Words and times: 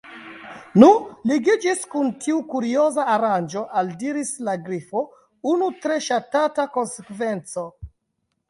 "Nu, 0.83 0.87
ligiĝis 1.31 1.83
kun 1.91 2.07
tiu 2.23 2.39
'kurioza' 2.53 3.05
aranĝo," 3.17 3.63
aldiris 3.83 4.33
la 4.49 4.57
Grifo, 4.71 5.05
"unu 5.53 5.71
tre 5.85 5.99
ŝatata 6.09 6.67
konsekvenco.» 6.79 7.69